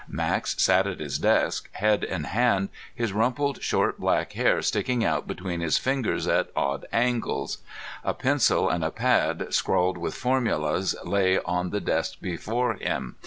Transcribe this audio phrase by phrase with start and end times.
[0.09, 5.27] Max sat at his desk, head in hand, his rumpled short black hair sticking out
[5.27, 7.59] between his fingers at odd angles.
[8.03, 13.17] A pencil and a pad scrawled with formulas lay on the desk before him.